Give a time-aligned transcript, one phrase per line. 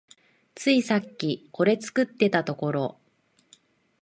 [0.55, 2.97] ついさっきこれ作ってたところ